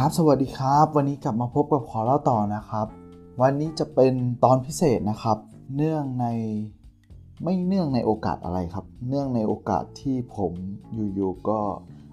[0.00, 2.86] ครับสวัสดีครับ วันนี้กลับมาพบกับขอเล่าต่อนะครับ
[3.42, 4.12] วันนี้จะเป็น
[4.44, 5.38] ตอนพิเศษนะครับ
[5.76, 6.26] เนื่องใน
[7.42, 10.52] ไม่เนื่องในโอกาสอะไรครับ เนื่องในโอกาสที่ผม
[11.14, 11.60] อยู่ๆก็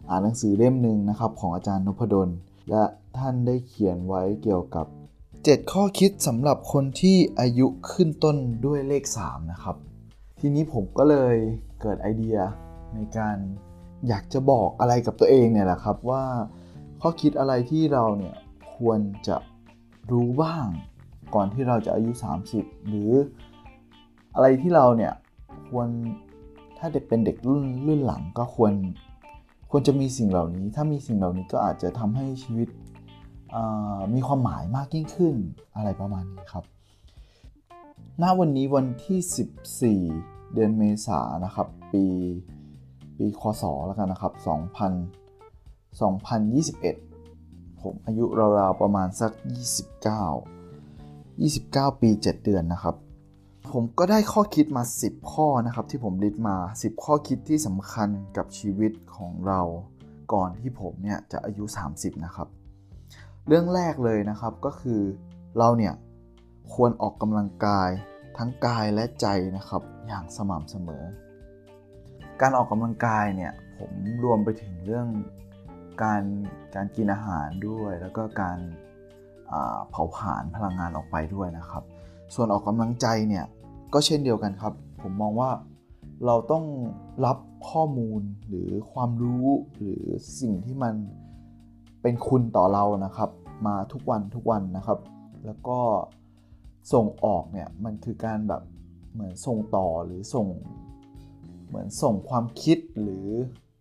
[0.09, 2.29] อ่านหนังสือเล่มหนึ่งนะครับ ของอาจารย์นพดล
[2.69, 2.83] และ
[3.17, 4.85] ท่านได้เขียนไว้เกี่ยวกับ
[5.29, 9.75] 7 ข้อคิดสำหรับคนที่อายุขึ้นต้นด้วยเลข 3 นะครับ
[10.39, 11.35] ทีนี้ผมก็เลย
[11.81, 12.37] เกิดไอเดีย
[12.95, 13.37] ในการ
[14.07, 16.23] อยากจะบอกอะไรกับตัวเองเนี่ยแหละครับว่า
[17.05, 18.35] ข้อคิดอะไรที่เราเนี่ย
[18.77, 19.37] ควรจะ
[20.11, 20.67] รู้บ้าง
[21.35, 22.11] ก่อนที่เราจะอายุ
[22.49, 23.11] 30 หรือ
[24.35, 25.13] อะไรที่เราเนี่ย
[25.69, 25.87] ควร
[26.77, 28.73] ถ้าเด็กเป็นเด็กรุ่นรุ่นหลังก็ควร
[29.71, 32.69] ควรจะมีสิ่งเหล่านี้ ถ้ามีสิ่งเหล่านี้ก็อาจจะทำให้ชีวิต
[34.13, 35.35] มีความหมายมากยิ่งขึ้น
[35.75, 36.65] อะไรประมาณนี้ครับ
[38.21, 42.05] ณวันนี้วันที่ 14 เดือนเมษานนะครับ ปี
[43.17, 45.22] ปีคศแล้วกันนะครับ 2000
[45.93, 48.25] 2021 ผมอายุ
[48.59, 49.31] ราวๆประมาณสัก
[50.61, 52.95] 29 29 ปี 7 เดือนนะครับ
[53.71, 59.61] ผมก็ได้ข้อคิดมา 10 ข้อนะครับที่ผมลิสต์มา 10 ข้อคิดที่สำคัญกับชีวิตของเรา
[60.33, 61.63] ก่อนที่ผมเนี่ยจะอายุ
[61.95, 62.47] 30 นะครับ
[63.47, 65.01] เรื่องแรกเลยนะครับก็คือ
[65.57, 65.93] เราเนี่ย
[66.73, 67.89] ควรออกกำลังกาย
[68.37, 69.27] ทั้งกายและใจ
[69.57, 71.03] นะครับอย่างสม่ำเสมอ
[72.41, 73.91] การออกกำลังกายเนี่ยผม
[74.23, 75.07] รวมไปถึงเรื่อง
[76.01, 76.21] การ
[76.75, 78.57] การกินอาหารด้วย แล้วก็การ
[79.89, 81.83] เผาผลาญพลังงานออกไปด้วยนะครับ
[82.35, 83.45] ส่วนออกกำลังใจเนี่ย
[83.93, 85.51] ก็เช่นเดียวกันครับ ผมมองว่า
[86.25, 86.65] เราต้อง
[87.25, 87.37] รับ
[87.69, 90.03] ข้อมูลหรือความรู้หรือ
[90.39, 90.95] สิ่งที่มัน
[92.01, 93.29] เป็นคุณต่อเรานะครับ
[93.67, 94.99] มาทุกวันทุกวันนะครับ
[95.45, 95.79] แล้วก็
[96.93, 98.61] ส่งออกเนี่ยมันคือการแบบ
[99.13, 100.47] เหมือนส่งต่อหรือส่ง
[101.67, 103.27] เหมือนส่งความคิดหรือ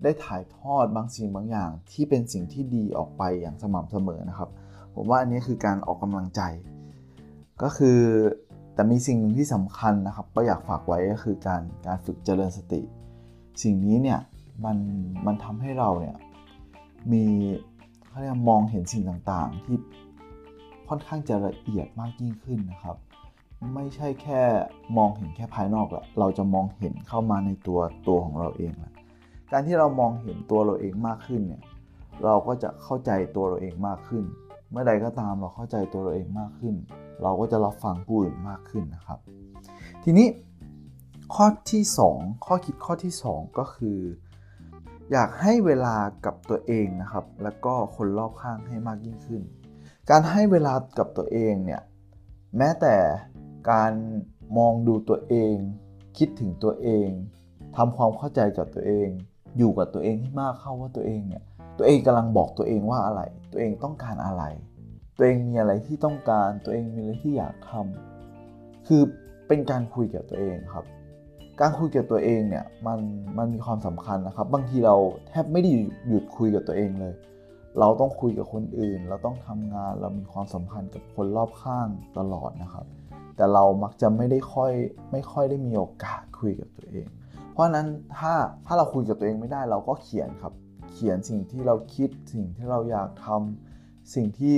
[0.02, 4.50] ได้ถ่ายทอดบางสิ่งบางอย่าง ที่เป็นสิ่งที่ดีออกไปอย่างสม่ำเสมอนะครับ
[4.94, 6.40] ผมว่าอันนี้คือการออกกำลังใจ
[7.62, 7.98] ก็คือ
[8.74, 12.80] แต่มีสิ่งหนึ่งที่สำคัญนะครับ ก็อยากฝากไว้ก็คือการการฝึกเจริญสติ
[13.62, 14.20] สิ่งนี้เนี่ย
[14.64, 14.76] มัน
[15.26, 16.16] มันทำให้เราเนี่ย
[17.12, 17.24] มี
[18.06, 19.76] เขาเรียกมองเห็นสิ่งต่างๆ ที่
[20.88, 22.96] ค่อนข้างจะละเอียดมากยิ่งขึ้นนะครับ
[23.74, 24.40] ไม่ใช่แค่
[24.96, 28.92] มองเห็นแค่ภายนอกละเราจะมองเห็นเข้ามาในตัวตัวของเราเองแหละ
[29.52, 31.62] การที่เรามองเห็นตัวเราเองมากขึ้นเนี่ย
[32.24, 34.24] เราก็จะเข้าใจตัวเราเองมากขึ้น
[34.70, 36.74] เมื่อใดก็ตามเราเข้าใจตัวเราเองมากขึ้น
[37.22, 39.18] เราก็จะรับฟังผู้อื่นมากขึ้นนะครับ
[40.04, 40.28] ทีนี้
[41.34, 41.82] ข้อที่
[42.14, 43.98] 2 ข้อคิดข้อที่ 2 ก็คือ
[45.12, 49.42] อยากให้เวลากับตัวเองนะครับ แล้วก็คนรอบข้างให้มากยิ่งขึ้น
[50.10, 51.82] การให้เวลากับตัวเองเนี่ย
[52.56, 52.96] แม้แต่
[53.70, 53.92] การ
[54.58, 55.54] มองดูตัวเอง
[56.18, 57.08] คิดถึงตัวเอง
[57.76, 59.08] ทำความเข้าใจกับตัวเอง
[59.58, 61.42] อยู่กับตัวเองให้มากเข้าว่าตัวเองเนี่ย
[61.78, 64.44] ตัวเองกำลังบอกตัวเองว่าอะไร ตัวเองต้องการอะไร
[65.16, 69.02] ตัวเองมีอะไรที่ต้องการ ตัวเองมีอะไรที่อยากทำคือ
[69.48, 70.84] เป็นการคุยกับตัวเองครับ
[71.60, 72.98] การคุยกับตัวเองเนี่ยมัน
[73.36, 74.96] มันมีความสำคัญนะครับ บางทีเรา
[75.28, 75.70] แทบไม่ได้
[76.08, 77.14] หยุดคุยกับตัวเองเลย
[77.78, 81.88] เราต้องคุยกับคนอื่น เราต้องทำงาน เรามีความสัมพันธ์กับคนรอบข้าง
[82.18, 82.86] ตลอดนะครับ
[83.36, 84.72] แต่เรามักจะไม่ได้ค่อย
[85.12, 87.06] ไม่ค่อยได้มีโอกาสคุยกับตัวเอง
[87.52, 87.86] เพราะนั้น
[88.18, 88.34] ถ้า
[88.66, 90.52] ถ้าเราคุยกับตัวเองไม่ได้เราก็เขียนครับ
[90.92, 94.56] เขียนสิ่งที่เราคิดสิ่งที่เราอยากทำสิ่งที่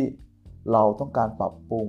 [0.72, 1.86] เราต้องการปรับปรุง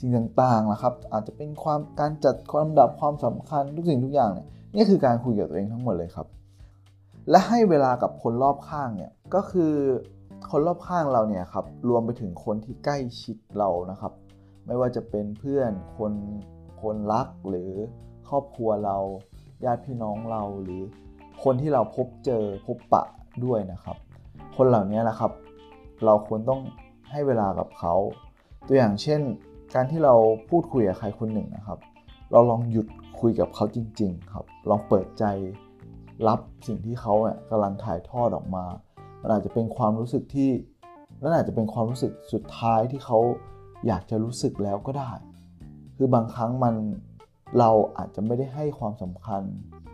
[0.00, 0.10] สิ่ง
[0.42, 6.26] ต่างๆนะครับ อาจจะเป็นความการจัดความลำดับความสำคัญทุกสิ่งทุกอย่างเนี่ยนี่คือการคุยกับตัวเองทั้งหมดเลยครับ
[7.30, 9.72] และให้เวลากับคนรอบข้างเนี่ยก็คือ
[10.50, 14.12] คนรอบข้างเราเนี่ยครับรวมไปถึงคนที่ใกล้ชิดเรานะครับ
[14.66, 16.12] ไม่ว่าจะเป็นเพื่อนคน
[16.82, 17.70] คนรักหรือ
[18.28, 18.96] ครอบครัวเรา
[19.64, 20.82] ญาติพี่น้องเราหรือ
[21.42, 23.04] คนที่เราพบเจอพบปะ
[23.44, 23.96] ด้วยนะครับ
[24.56, 25.32] คนเหล่านี้นะครับ
[26.04, 26.60] เราควรต้อง
[27.10, 27.94] ให้เวลากับเขา
[28.66, 29.20] ตัวอย่างเช่น
[29.74, 30.14] การที่เรา
[30.48, 31.78] พูดคุยกับใครคนหนึ่งนะครับ
[32.32, 32.86] เราลองหยุด
[33.20, 35.24] คุยกับเขาจริง ๆ ครับ ลองเปิดใจ
[36.28, 38.64] รับสิ่งที่เขาเนี่ยกำลังถ่ายทอดออกมา
[39.20, 40.50] มันอาจจะเป็นความรู้สึกที่
[41.22, 43.18] นั่นอาจจะเป็นความรู้สึกสุดท้ายที่เขา
[43.86, 45.12] อยากจะรู้สึกแล้วก็ได้
[45.96, 46.74] คือบางครั้งมัน
[47.58, 49.42] เราอาจจะไม่ได้ให้ความสำคัญ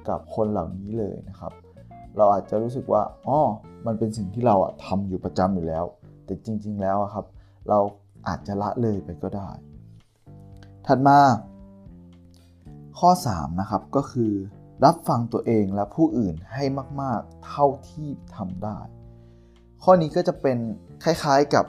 [0.08, 1.52] กับคนเหล่านี้เลยนะครับ
[2.16, 3.38] เราอาจจะรู้สึกว่าอ๋อ
[3.86, 5.84] มันเป็นสิ่งที่เราอะทำอยู่ประจำอยู่แล้ว
[6.24, 7.26] แต่จริง ๆ แล้วครับ
[7.68, 7.78] เรา
[8.28, 9.48] อาจจะละเลยไปก็ได้
[10.86, 11.18] ถัดมา
[12.98, 14.32] ข้อ3นะครับก็คือ
[14.84, 16.64] รับฟังตัวเองและผู้อื่นให้
[17.00, 18.78] มาก ๆ เท่าที่ทำได้
[19.82, 20.58] ข้อนี้ก็จะเป็น
[21.04, 21.64] คล้ายๆกับ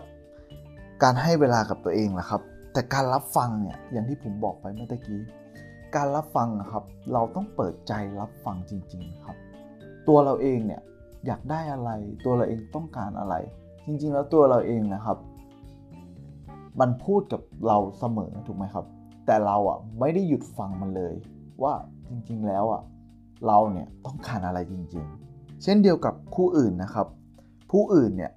[1.03, 2.41] การให้เวลากับตัวเองแหละครับ
[2.73, 5.21] แต่การรับฟังเนี่ยอย่างที่ผมบอกไปเมื่อกี้
[5.95, 6.83] การรับฟังครับ
[7.13, 9.37] เราต้องเปิดใจรับฟังจริง ๆครับ
[10.07, 10.81] ตัวเราเองเนี่ย
[11.25, 11.91] อยากได้อะไร
[12.25, 13.35] ตัวเราเองต้องการอะไร
[13.85, 15.17] จริง ๆ แล้วตัวเราเองนะครับ
[16.79, 18.85] มันพูดกับเราเสมอถูกไหมครับ
[19.25, 21.13] แต่เราอะไม่ได้หยุดฟังมันเลย
[21.63, 21.73] ว่า
[22.09, 22.81] จริงๆแล้วอะ
[23.47, 27.07] เราเนี่ยต้องการอะไรจริง ๆ เช่นเดียวกับคู่อื่นนะครับ
[27.71, 28.31] ผู้อื่นเนี่ย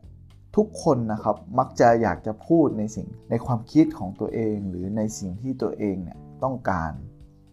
[0.56, 6.92] ทุกคนนะครับมักจะอยากจะพูดในสิ่งในความคิดของตัวเอง หรือในสิ่งที่ตัวเองเนี่ยต้องการ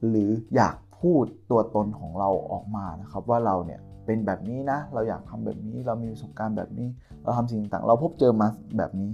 [0.10, 6.88] หรืออยากพูดตัวตนของเราออกมานะครับ ว่าเราเนี่ยเป็นแบบนี้นะ เราอยากทำแบบนี้เรามีประสบการณ์แบบนี้
[7.24, 8.48] เราทำสิ่งต่างเราพบเจอมา
[8.78, 9.12] แบบนี้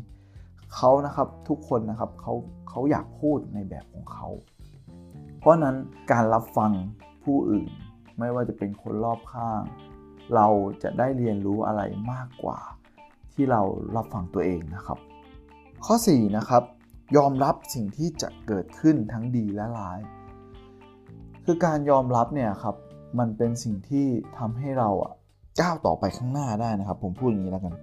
[0.76, 2.34] เขานะครับทุกคนนะครับเขา
[2.70, 4.30] เขาอยากพูดในแบบของเขา
[5.40, 5.76] เพราะนั้น
[6.12, 6.72] การรับฟัง
[7.24, 7.70] ผู้อื่น
[8.20, 9.62] ไม่ว่าจะเป็นคนรอบข้าง
[10.36, 10.48] เรา
[10.84, 11.82] จะได้เรียนรู้อะไร
[12.12, 12.60] มากกว่า
[13.34, 13.62] ที่เรา
[13.96, 14.98] รับฟังตัวเองนะครับ
[15.86, 16.64] ข้อ 4 นะครับ
[17.18, 20.00] ยอมรับสิ่งที่จะเกิดขึ้นทั้งดีและร้าย
[21.46, 22.76] คือการยอมรับเนี่ยครับ
[23.20, 24.08] มันเป็นสิ่งที่
[24.38, 25.14] ทำให้เราอะ
[25.62, 27.74] ก้าวต่อไปข้างหน้าได้นะครับ ผมพูดอย่างนี้แล้วกัน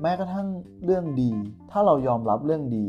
[0.00, 0.46] แม้กระทั่ง
[0.84, 1.30] เรื่องดี
[1.70, 2.86] ถ้าเรายอมรับเรื่องดี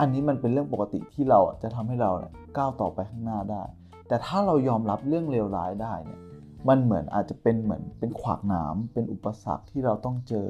[0.00, 3.62] อันนี้มันเป็นเรื่องปกติที่เราจะทำให้เราเนี่ยก้าวต่อไปข้างหน้าได้
[4.08, 6.20] แต่ถ้าเรายอมรับเรื่องเลวร้ายได้เนี่ย
[6.68, 10.46] มันเหมือนอาจจะเป็นเหมือนเป็นขวากหนามเป็นอุปสรรคที่เราต้องเจอ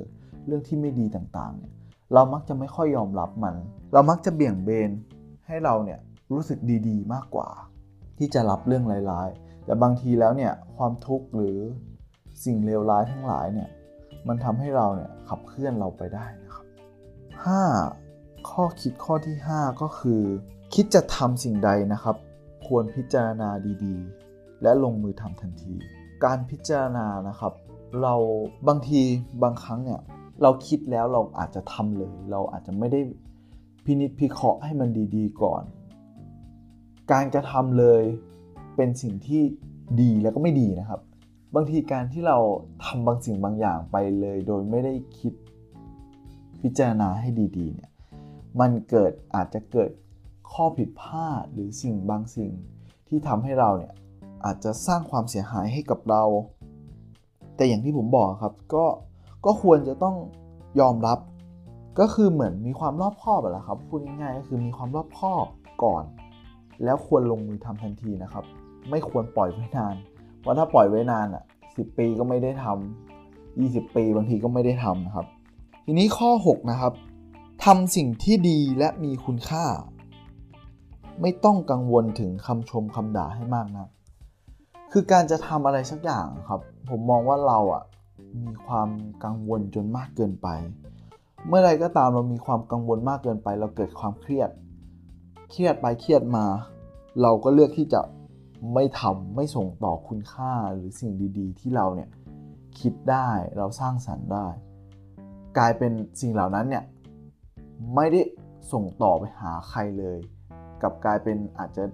[0.47, 1.73] เรื่องที่ไม่ดีต่างๆเนี่ย
[2.15, 3.55] เรามักจะไม่ค่อยยอมรับมัน
[3.93, 4.91] เรามักจะเบี่ยงเบน
[5.47, 6.01] ให้เราเนี่ย
[6.33, 6.59] รู้สึก
[6.89, 7.49] ดีๆ มากกว่า
[8.25, 11.59] ที่จะรับเรื่องร้ายๆ แต่บางทีแล้วเนี่ยความทุกข์หรือ
[12.45, 13.69] สิ่งเลวร้ายทั้งหลายเนี่ย
[14.29, 16.67] มันทำให้เราเนี่ยขับเคลื่อนเราไปได้นะครับ
[17.77, 18.51] 5.
[18.51, 20.23] ข้อคิดข้อที่ 5 ก็คือ
[20.75, 22.17] คิดจะทำสิ่งใดนะครับ
[22.67, 23.51] ควรพิจารณา
[23.85, 25.75] ดีๆ และลงมือทำทันที
[26.25, 27.53] การพิจารณานะครับ
[28.03, 28.15] เรา
[28.69, 29.01] บางที
[29.43, 30.01] บางครั้งเนี่ย
[30.43, 33.01] เราคิดแล้วเราอาจจะทำเลย เราอาจจะไม่ได้
[33.85, 35.65] พินิจพิเคราะห์ให้มันดีๆ ก่อน
[37.13, 38.03] การกระทำเลย
[38.77, 39.43] เป็นสิ่งที่
[40.01, 41.01] ดีแล้วก็ไม่ดีนะครับ
[41.55, 42.39] บางทีการที่เรา
[42.85, 45.33] ทำบางสิ่งบางอย่างไปเลย โดยไม่ได้คิด
[46.61, 47.29] พิจารณาให้
[47.59, 47.91] ดีๆเนี่ย
[48.61, 49.91] มันเกิดอาจจะเกิด
[50.53, 52.53] ข้อผิดพลาดหรือสิ่งบางสิ่ง
[53.09, 53.95] ที่ทำให้เราเนี่ย
[54.45, 56.25] อาจจะสร้างความเสียหายให้กับเรา
[57.57, 58.85] แต่อย่างที่ผมบอกครับก็
[59.45, 60.17] ก็ควรจะต้อง
[60.81, 61.19] ยอมรับ
[61.99, 65.47] ก็คือเหมือนมีความรอบคอบแหละครับพูดง่ายๆก็คือมีความรอบคอบ
[65.85, 66.05] ก่อน
[66.85, 68.45] แล้วควรลงมือทำทันทีนะครับ
[68.91, 69.95] ไม่ควรปล่อยไว้นาน
[70.41, 71.45] เพราะถ้าปล่อยไว้นานอะ
[71.77, 75.27] สิปีก็ไม่ได้ทำ20 ปีบางทีก็ไม่ได้ทำนะครับ
[75.85, 76.93] ทีนี้ข้อ 6 นะครับ
[77.65, 79.65] ทำสิ่งที่ดีและมีคุณค่า
[81.21, 83.91] ไม่ต้องกังวลถึงคำชมคำด่าให้มากนะ
[84.93, 86.61] คือการจะทำอะไรสักอย่างครับ
[86.91, 87.83] ผมมองว่าเราอะ
[88.45, 88.89] มีความ
[89.25, 90.49] กังวลจนมากเกินไป
[91.49, 94.51] เมื่อไรก็ตามเรามีความกังวลมากเกินไป เราเกิดความเครียด
[95.55, 96.47] เครียดไปเครียดมา
[97.23, 98.01] เราก็เลือกที่จะ
[98.75, 102.09] ไม่ทำไม่ส่งต่อคุณค่าหรือสิ่งดี ๆ ที่เราเนี่ย
[102.81, 103.29] คิดได้
[103.59, 104.49] เราสร้างสรรค์ได้
[105.59, 106.85] กลายเป็นสิ่งเหล่านั้นเนี่ย
[107.95, 108.21] ไม่ได้
[108.73, 110.19] ส่งต่อไปหาใครเลย
[110.83, 111.85] กับกลายเป็นอาจจะ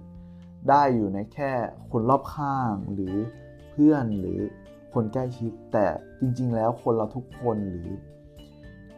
[0.69, 1.51] ได้อยู่ในแค่
[1.91, 3.15] คนรอบข้างหรือ
[3.71, 4.39] เพื่อนหรือ
[4.93, 5.85] คนใกล้ชิด แต่
[6.19, 7.89] จริง ๆ แล้วคนเราทุกคนหรือ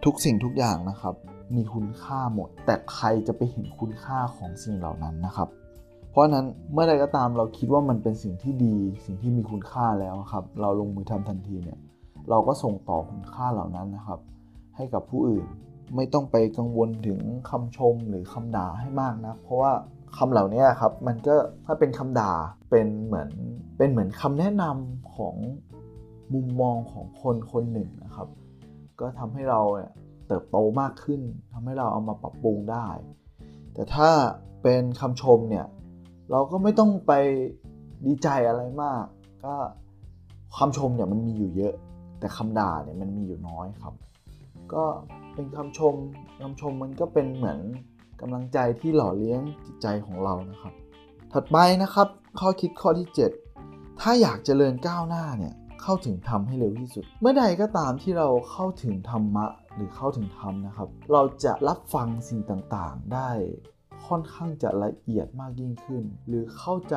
[0.06, 1.16] ทุกสิ่งทุกอย่างนะครับ
[1.56, 5.50] มีคุณค่าหมด แต่ใครจะไปเห็นคุณค่าของสิ่งเหล่านั้นนะครับ
[6.12, 8.76] เพราะนั้นเมื่อใดก็ตามเราคิดว่ามันเป็นสิ่งที่ดี
[9.06, 11.80] สิ่งที่มีคุณค่าแล้วครับ เราลงมือทำทันทีเนี่ย
[12.30, 14.20] เราก็ส่งต่อคุณค่าเหล่านั้นนะครับ
[14.76, 15.46] ให้กับผู้อื่น
[15.96, 19.72] ไม่ต้องไปกังวลถึงคำชมหรือคำด่าให้มากนะเพราะว่า
[20.18, 22.32] คำเหล่านี้ครับมันก็ถ้าเป็นคำด่า
[22.70, 23.30] เป็นเหมือน
[23.78, 25.36] เป็นเหมือนคำแนะนำของ
[26.34, 28.28] มุมมองของคนคนหนึ่งนะครับ
[29.00, 29.92] ก็ทำให้เราเนี่ย
[30.32, 31.22] เติบโตมากขึ้น
[31.54, 32.88] ทำให้เราเอามาปรับปรุงได้
[33.74, 34.10] แต่ถ้า
[34.64, 35.66] เป็นคำชมเนี่ย
[36.32, 37.12] เราก็ไม่ต้องไป
[38.06, 39.04] ดีใจอะไรมาก
[39.46, 39.56] ก็
[40.58, 41.76] คำชมเนี่ยมันมีอยู่เยอะ
[42.20, 43.94] แต่คำด่าเนี่ยมันมีอยู่น้อยครับ
[44.74, 44.84] ก็
[45.34, 45.96] เป็นคำชม
[46.42, 47.60] คำชมมันก็เป็นเหมือน
[48.22, 50.74] กำลังใจที่หล่อเลี้ยงจิตใจของเรานะครับ
[51.32, 52.08] ถัดไปนะครับ
[52.40, 53.08] ข้อคิดข้อที่
[53.54, 63.32] 7 ถ้าอยากเจริญก้าวหน้าเนี่ยเข้าถึงธรรมให้เร็วที่สุด เมื่อใดก็ตามที่เราเข้าถึงธรรมะ หรือเข้าถึงธรรมนะครับ เราจะรับฟังสิ่งต่างๆ ได้
[64.08, 66.96] ค่อนข้างจะละเอียดมากยิ่งขึ้น หรือเข้าใจ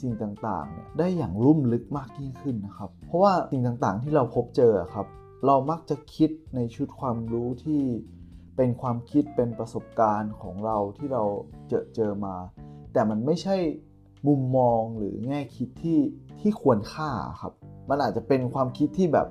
[0.00, 5.06] สิ่งต่างๆเนี่ยได้อย่างลุ่มลึกมากยิ่งขึ้นนะครับ เพราะว่าสิ่งต่างๆ ที่เราพบเจอครับ
[5.46, 7.82] เรามักจะคิดในชุดความรู้ที่
[8.56, 11.24] เป็นความคิดเป็นประสบการณ์ของเราที่เรา
[11.68, 12.36] เจอเจอมา
[12.92, 13.56] แต่มันไม่ใช่
[14.26, 16.00] มุมมองหรือแง่คิดที่
[16.40, 17.10] ที่ควรค่า
[17.40, 17.52] ครับ
[17.88, 19.28] มันอาจจะเป็นความคิดที่แบบ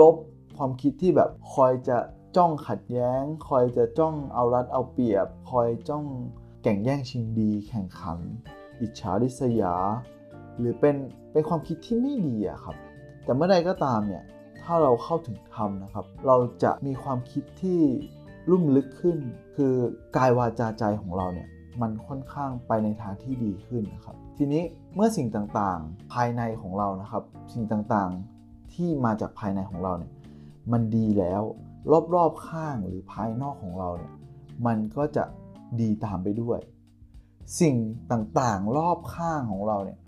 [0.00, 1.98] ลบๆ ความคิดที่แบบคอยจะ
[2.36, 6.04] จ้องขัดแย้ง คอยจะจ้องเอารัดเอาเปรียบ คอยจ้อง
[6.62, 8.18] แข่งแย่งชิงดี แข่งขัน
[8.80, 9.76] อิจฉาริษยา
[10.58, 10.96] หรือเป็น
[11.32, 12.76] เป็นความคิดที่ไม่ดีอะครับ
[13.24, 14.24] แต่เมื่อใดก็ตามเนี่ย
[14.62, 17.80] ถ้าเราเข้าถึงธรรมนะครับ เราจะมีความคิดที่
[18.50, 19.18] ลุ่มลึกขึ้น
[19.56, 19.74] คือ
[20.16, 21.48] กายวาจาใจของเราเนี่ย
[21.82, 24.62] มันค่อนข้างไปในทางที่ดีขึ้นนะครับ ทีนี้
[24.94, 27.22] เมื่อสิ่งต่างๆภายในของเรานะครับ
[27.54, 30.12] สิ่งต่างๆที่มาจากภายในของเราเนี่ย
[30.72, 31.42] มันดีแล้ว
[32.14, 34.12] รอบๆข้างหรือภายนอกของเราเนี่ย
[34.66, 35.24] มันก็จะ
[35.80, 36.58] ดีตามไปด้วย
[37.60, 37.76] สิ่ง
[38.12, 39.98] ต่างๆรอบข้างของเราเนี่ย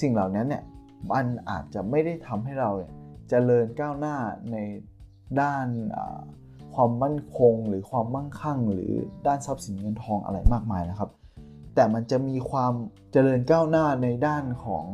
[0.00, 0.62] สิ่งเหล่านั้นเนี่ย
[1.12, 2.94] มันอาจจะไม่ได้ทำให้เราเนี่ยจ
[3.30, 4.16] เจริญก้าวหน้า
[4.52, 4.56] ใน
[5.40, 5.66] ด้าน
[6.74, 8.92] ความมั่นคงหรือความมั่งคั่ง หรือ
[9.26, 11.10] ด้านทรัพย์สินเงินทองอะไรมากมายนะครับ
[11.74, 12.72] แต่มันจะมีความ
[13.12, 14.84] เจริญก้าวหน้าในด้านของ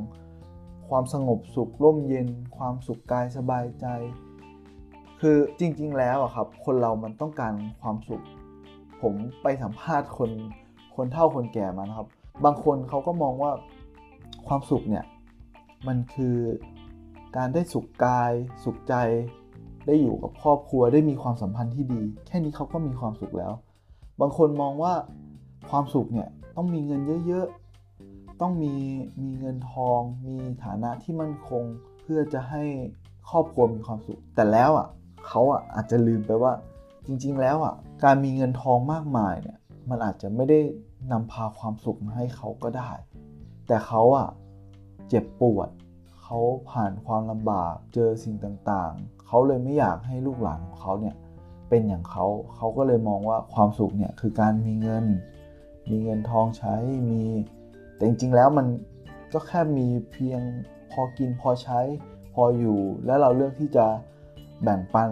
[0.88, 3.86] ความสงบสุขร่มเย็น ความสุขกายสบายใจ
[5.20, 8.24] คือจริง ๆ แล้วอะครับ คนเรามันต้องการความสุข
[9.02, 10.30] ผมไปสัมภาษณ์คน
[10.96, 12.08] คนเฒ่าคนแก่มานะครับ
[12.44, 13.52] บางคนเขาก็มองว่า
[14.46, 15.04] ความสุขเนี่ย
[15.86, 16.36] มันคือ
[17.36, 18.32] การได้สุขกาย
[18.64, 18.94] สุขใจ
[19.86, 23.52] ได้อยู่กับครอบครัวได้มีความสัมพันธ์ที่ดี แค่นี้เขาก็มีความสุขแล้ว
[24.20, 24.94] บางคนมองว่า
[25.70, 28.74] ความสุขเนี่ยต้องมีเงินเยอะๆ ต้องมี
[29.22, 31.64] มีเงินทอง มีฐานะที่มั่นคง
[32.02, 32.62] เพื่อจะให้
[33.30, 34.86] ครอบครัวมีความสุข แต่แล้วอะ
[35.28, 36.52] เขาอะอาจจะลืมไปว่า
[37.06, 39.58] จริงๆ แล้วอะการมีเงินทองมากมายเนี่ย
[39.90, 40.60] มันอาจจะไม่ได้
[41.12, 42.90] นำพาความสุขมาให้เขาก็ได้
[43.66, 44.28] แต่เขาอะ
[45.08, 45.68] เจ็บปวด
[46.22, 46.38] เขา
[46.70, 51.14] ผ่านความลำบากเจอสิ่งต่างๆ เขาเลยไม่อยากให้ลูกหลานของเขาเนี่ย
[51.68, 55.04] เป็นอย่างเขาเขาก็เลยมองว่าความสุขเนี่ยคือการมีเงิน
[55.90, 56.74] มีเงินทองใช้
[57.10, 57.24] มี
[57.94, 58.66] แต่จริงๆแล้วมัน
[59.32, 60.40] ก็แค่มีเพียง
[60.90, 61.80] พอกินพอใช้
[62.32, 63.86] พออยู่ แล้วเราเลือกที่จะ
[64.62, 65.10] แบ่งปัน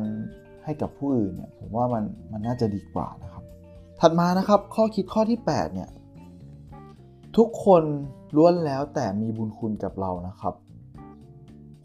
[0.64, 3.42] ให้กับผู้อื่นเนี่ยผมว่ามันมันน่าจะดีกว่านะครับ
[4.00, 5.90] ถัดมานะครับข้อคิดข้อที่8เนี่ย
[7.36, 7.82] ทุกคน
[8.36, 10.54] ล้วนแล้วแต่มีบุญคุณกับเรานะครับ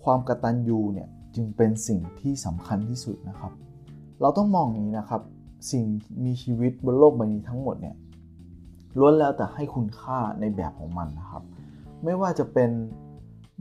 [0.03, 3.51] ความกตัญญูเนี่ยจึงเป็นสิ่งที่สำคัญที่สุดนะครับ
[4.21, 5.21] เราต้องมองอย่างนี้นะครับ
[5.71, 5.83] สิ่ง
[6.25, 7.95] มีชีวิตบนโลกใบนี้ทั้งหมดเนี่ย
[8.97, 11.43] ล้วนแล้วแต่ให้คุณค่าในแบบของมันนะครับ
[12.03, 12.69] ไม่ว่าจะเป็น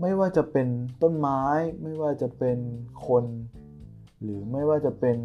[0.00, 0.66] ไม่ว่าจะเป็น
[1.02, 1.42] ต้นไม้
[1.82, 2.58] ไม่ว่าจะเป็น
[3.06, 3.24] คน
[4.22, 5.18] หรือไม่ว่าจะเป็น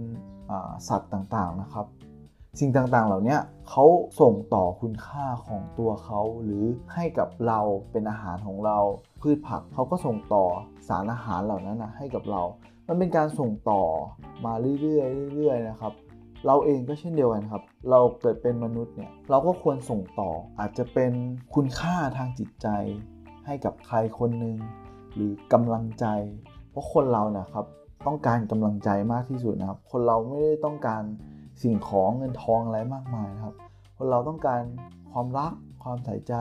[0.88, 1.85] สัตว์ต่างๆนะครับ
[2.59, 3.38] สิ่งต่างๆเหล่านี้
[3.69, 3.85] เขา
[4.21, 7.59] ส่งต่อคุณค่าของตัวเขาหรือให้กับเรา
[7.91, 8.79] เป็นอาหารของเรา
[9.21, 10.45] พืชผักเขาก็ส่งต่อ
[10.88, 12.41] สารอาหารเหล่านั้นนะให้กับเรา
[12.88, 13.83] มันเป็นการส่งต่อ
[14.45, 15.93] มาเรื่อยๆเรื่อยๆนะครับ
[16.45, 21.12] เราเองก็เช่นเดียวกันครับ เราเกิดเป็นมนุษย์เนี่ย เราก็ควรส่งต่อ อาจจะเป็น
[21.55, 22.67] คุณค่าทางจิตใจ
[23.45, 24.57] ให้กับใครคนหนึ่ง
[25.15, 26.05] หรือกำลังใจ
[26.69, 27.65] เพราะคนเรานะครับ
[28.07, 31.03] ต้องการกำลังใจมากที่สุดนะครับ คนเราไม่ได้ต้องการ
[31.62, 33.55] สิ่งของเงินทองอะไรมากมายนะครับ
[33.98, 34.62] คนเราต้องการ
[35.12, 36.33] ความรัก ความใส่ใจ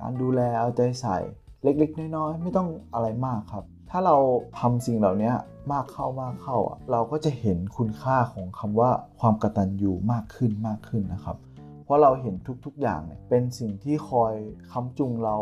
[0.00, 1.18] การดูแลเอาใจใส่
[1.62, 4.16] เล็กๆน้อยๆไม่ต้องอะไรมากครับ ถ้าเรา
[4.58, 5.32] ทำสิ่งเหล่านี้
[5.72, 6.56] มากเข้ามากเข้า
[6.92, 8.90] เราก็จะเห็นคุณค่าของคำว่า
[9.20, 11.36] ความกตัญญูมากขึ้นมากขึ้นนะครับ
[11.84, 14.34] เพราะเราเห็นทุกๆอย่างเนี่ยเป็นสิ่งที่คอย
[14.70, 15.36] ค้ำจุงเรา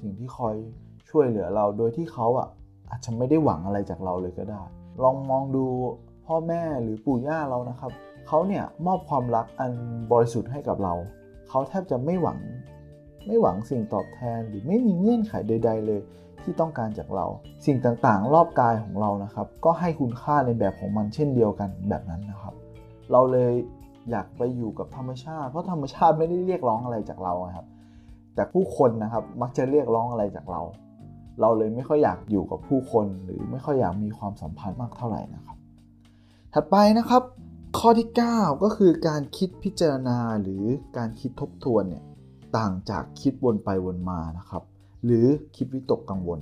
[0.00, 0.54] สิ่งที่คอย
[1.10, 2.48] ช่วยเหลือเราโดยที่เขาอะ
[2.90, 4.62] อาจจะไม่ได้หวังอะไรจากเราเลยก็ได้
[5.02, 5.64] ลองมองดู
[6.26, 7.92] พ่อแม่หรือปู่ย่าเรานะครับ
[8.26, 9.72] เขาเนี่ยมอบความรักอัน
[10.12, 10.94] บริสุทธิ์ให้กับเรา
[11.48, 12.38] เขาแทบจะไม่หวัง
[13.26, 16.00] ไม่หวังสิ่งตอบแทนหรือไม่มีเงื่อนไขใด ๆ เลย
[16.42, 17.26] ที่ต้องการจากเรา
[17.66, 22.54] สิ่งต่างๆ รอบกายของเรานะครับ ก็ให้คุณค่าในแบบของมันเช่นเดียวกันแบบนั้นนะครับ
[23.12, 23.52] เราเลย
[24.10, 27.66] อยากไปอยู่กับธรรมชาติ เพราะธรรมชาติไม่ได้เรียกร้องอะไรจากเราครับ
[28.34, 30.60] แต่ผู้คนนะครับมักจะเรียกร้องอะไรจากเรา
[31.40, 35.56] เราเลยไม่ค่อยอยากอยู่กับผู้คน หรือไม่ค่อยอยากมีความสัมพันธ์มากเท่าไหร่นะครับ
[36.54, 37.22] ถัดไปนะครับ
[37.78, 40.64] ข้อที่ 9 ก็คือการคิดพิจารณาหรือ
[40.96, 42.04] การคิดทบทวนเนี่ย
[42.56, 44.62] ต่างจากคิดวนไปวนมานะครับ
[45.04, 46.40] หรือคิดวิตกกังวล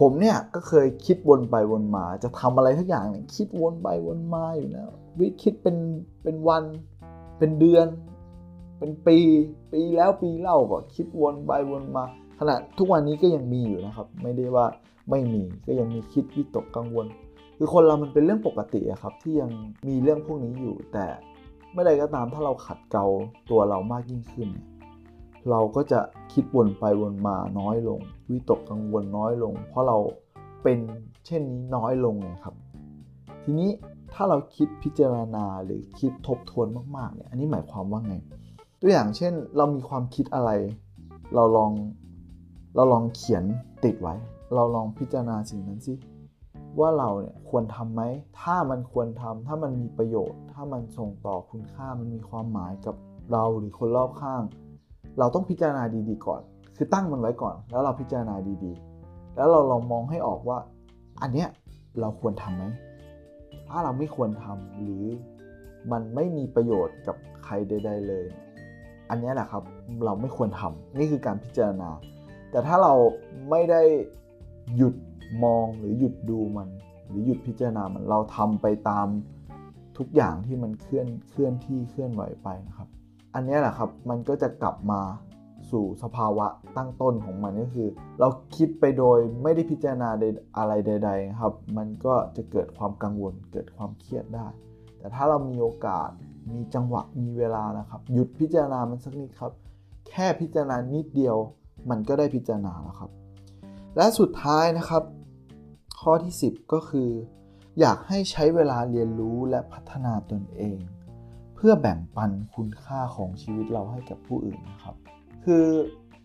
[0.00, 5.76] ผมเนี่ยก็เคยคิดวนไปวนมา จะทำอะไรทุกอย่างเนี่ยคิดวนไปวนมาอยู่แล้ววิคิดเป็น
[6.22, 6.64] เป็นวัน
[7.38, 7.86] เป็นเดือน
[8.78, 9.18] เป็นปี
[9.72, 12.04] ปีแล้วปีเล่าก็คิดวนไปวนมา
[12.38, 14.66] ขณะทุกวันนี้ก็ยังมีอยู่นะครับ ไม่ได้ว่า
[15.10, 17.06] ไม่มีก็ยังมีคิดวิตกกังวล
[17.58, 19.50] คือคนเรามันเป็นเรื่องปกติครับ ที่ยัง
[19.88, 21.06] มีเรื่องพวกนี้อยู่ แต่
[21.72, 23.06] เมื่อใดก็ตามถ้าเราขัดเกลา
[23.50, 24.48] ตัวเรามากยิ่งขึ้น
[25.50, 26.00] เราก็จะ
[26.32, 28.00] คิดวนไปวนมาน้อยลง
[28.30, 29.98] วิตกกังวลน้อยลง เพราะเรา
[30.62, 30.78] เป็น
[31.26, 32.54] เช่นนี้น้อยลงไงครับ
[33.44, 33.70] ทีนี้
[34.14, 38.14] ถ้าเราคิดพิจารณาหรือคิดทบทวนมากๆเนี่ยอันนี้หมายความว่าไง
[38.80, 40.50] ตัวอย่างเช่น เรามีความคิดอะไร
[41.34, 41.72] เราลอง
[42.74, 43.44] เราลองเขียน
[43.84, 44.14] ติดไว้
[44.54, 45.94] เราลองพิจารณาสิ่งนั้นสิ
[46.80, 48.02] ว่าเราเนี่ยควรทำไหม
[48.40, 52.96] ถ้ามันควรทำ ถ้ามันมีประโยชน์ ถ้ามันส่งต่อคุณค่า มันมีความหมายกับ
[53.32, 54.42] เราหรือคนรอบข้าง
[55.18, 56.42] เราต้องพิจารณาดีๆก่อน
[56.76, 60.58] คือตั้งมันไว้ก่อน แล้วเราพิจารณาดีๆ แล้วเราลองมองให้ออกว่า
[61.22, 61.48] อันเนี้ย
[62.00, 62.64] เราควรทำไหม
[63.68, 65.04] ถ้าเราไม่ควรทำหรือ
[65.92, 68.24] มันไม่มีประโยชน์กับใครใด ๆ เลย
[69.10, 69.62] อันนี้แหละครับ
[70.04, 71.90] เราไม่ควรทำ นี่คือการพิจารณา
[72.54, 72.94] แต่ถ้าเรา
[73.50, 73.82] ไม่ได้
[74.76, 74.94] หยุด
[75.44, 76.68] มองหรือหยุดดูมัน
[77.08, 79.06] หรือหยุดพิจารณามันเราทำไปตาม
[79.98, 82.88] ทุกอย่างที่มันเคลื่อนเคลื่อนที่เคลื่อนไหวไปนะครับ
[83.34, 85.00] อันนี้แหละครับมันก็จะกลับมา
[85.70, 86.46] สู่สภาวะ
[86.76, 87.88] ตั้งต้นของมันก็คือ
[88.20, 90.24] เราคิดไปโดยไม่ได้พิจารณาใด
[90.56, 94.46] อะไรใดๆนะครับ มันก็จะเกิดความกังวลเกิดความเครียดได้
[94.98, 96.08] แต่ถ้าเรามีโอกาส
[96.50, 99.52] มีจังหวะมีเวลานะครับ หยุดพิจารณามันสักนิดครับ
[100.08, 101.38] แค่พิจารณานิดเดียว
[101.90, 103.10] มันก็ได้พิจารณาแล้วครับ
[103.96, 105.02] และสุดท้ายนะครับ
[106.00, 107.10] ข้อที่ 10 ก็คือ
[107.80, 110.78] อยากให้ใช้เวลาเรียนรู้และพัฒนาตนเอง
[111.54, 114.96] เพื่อแบ่งปันคุณค่าของชีวิตเราให้กับผู้อื่นนะครับ
[115.44, 115.66] คือ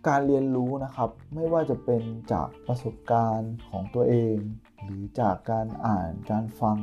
[0.08, 2.02] การเรียนรู้นะครับไม่ว่าจะเป็น
[2.32, 4.38] จากประสบการณ์ของตัวเอง
[4.84, 6.78] หรือจากการอ่านการฟัง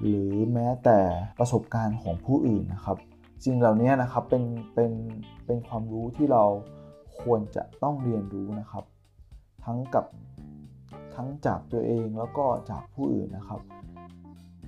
[0.00, 1.00] หรือแม้แต่
[1.38, 2.98] ประสบการณ์ของผู้อื่นนะครับ
[3.44, 4.44] สิ่งเหล่านี้นะครับเป็น
[4.74, 4.92] เป็น
[5.46, 6.44] เป็นความรู้ที่เรา
[7.22, 8.84] ควรจะต้องเรียนรู้นะครับ
[9.64, 10.06] ทั้งกับ
[11.14, 13.60] ทั้งจากตัวเองแล้วก็จากผู้อื่นนะครับ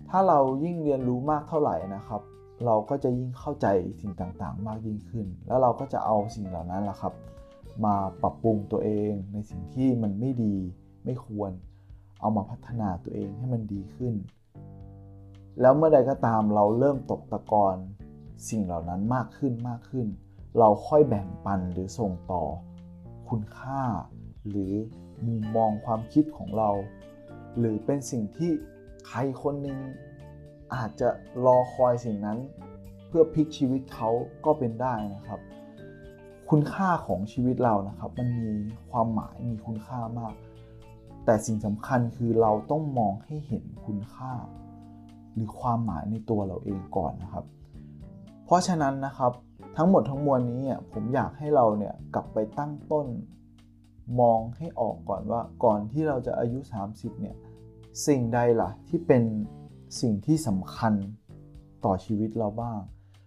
[0.08, 2.22] ถ้าเรายิ่งเรียนรู้มากเท่าไหร่นะครับ
[2.64, 3.66] เราก็จะยิ่งเข้าใจ
[4.00, 7.14] สิ่งต่างๆ มากยิ่งขึ้น แล้วเราก็จะเอาสิ่งเหล่านั้นละครับ
[7.84, 10.56] มาปรับปรุงตัวเองในสิ่งที่มันไม่ดี
[11.04, 11.50] ไม่ควร
[12.20, 14.14] เอามาพัฒนาตัวเองให้มันดีขึ้น
[15.60, 17.76] แล้วเมื่อใดก็ตามเราเริ่มตกตะกอน
[18.48, 20.06] สิ่งเหล่านั้นมากขึ้นมากขึ้น
[20.58, 22.44] เราค่อยแบ่งปันหรือส่งต่อ
[23.28, 23.82] คุณค่า
[24.48, 24.72] หรือ
[25.26, 26.70] มุมมองความคิดของเรา
[27.58, 28.50] หรือเป็นสิ่งที่
[29.06, 29.78] ใครคนหนึ่ง
[30.74, 31.08] อาจจะ
[31.44, 32.38] รอคอยสิ่งนั้น
[33.06, 34.10] เพื่อพลิกชีวิตเขา
[34.44, 35.40] ก็เป็นได้นะครับ
[36.50, 38.52] คุณค่าของชีวิตเรานะครับ มันมี
[38.90, 40.34] ความหมายมีคุณค่ามาก
[41.24, 44.32] แต่สิ่งสำคัญคือเราต้องมองให้เห็นคุณค่า
[45.34, 47.44] หรือความหมายในตัวเราเองก่อนนะครับ
[48.44, 49.32] เพราะฉะนั้นนะครับ
[49.76, 50.60] ทั้งหมดทั้งมวลนี้
[50.92, 53.06] ผมอยากให้เราเนี่ยกลับไปตั้งต้น
[54.20, 56.58] มองให้ออกก่อนว่าก่อนที่เราจะอายุ
[56.90, 57.36] 30เนี่ย
[58.06, 59.22] สิ่งใดล่ะที่เป็น
[60.00, 60.94] สิ่งที่สำคัญ
[61.84, 62.80] ต่อชีวิตเราบ้าง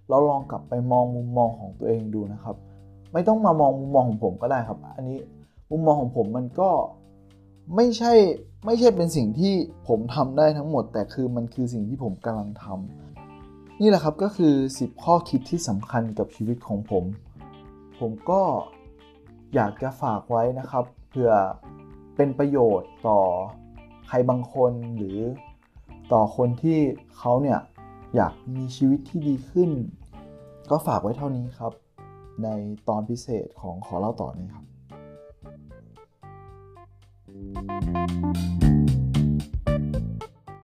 [0.10, 2.56] เราลองกลับไปมองมุมมองของตัวเองดูนะครับ
[3.14, 5.20] ไม่ต้องมามองมุมมองของผมก็ได้ครับ อันนี้
[5.72, 6.70] มุมมองของผมมันก็
[7.76, 8.14] ไม่ใช่
[8.66, 9.54] ไม่ใช่เป็นสิ่งที่
[9.88, 13.09] ผมทำได้ทั้งหมด แต่คือมันคือสิ่งที่ผมกำลังทำ
[13.82, 17.04] นี่แหละครับก็คือ 10 ข้อคิดที่สำคัญกับชีวิตของผม
[18.00, 18.42] ผมก็
[19.56, 21.32] อยากจะฝากไว้นะครับเพื่อ
[22.15, 23.20] เป็นประโยชน์ต่อ
[24.08, 25.20] ใครบางคนหรือ
[26.13, 26.80] ต่อคนที่
[27.18, 27.60] เขาเนี่ย
[28.15, 29.72] อยากมีชีวิตที่ดีขึ้น
[30.70, 31.74] ก็ฝากไว้เท่านี้ครับ
[32.44, 32.48] ใน
[32.88, 34.65] ตอนพิเศษของขอเล่าต่อนี้ครับ